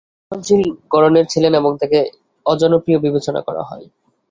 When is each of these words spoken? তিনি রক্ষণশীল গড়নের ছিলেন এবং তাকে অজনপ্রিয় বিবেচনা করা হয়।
তিনি 0.03 0.13
রক্ষণশীল 0.31 0.61
গড়নের 0.93 1.25
ছিলেন 1.25 1.53
এবং 1.55 1.71
তাকে 1.81 1.99
অজনপ্রিয় 2.45 2.99
বিবেচনা 2.99 3.41
করা 3.47 3.63
হয়। 3.69 3.85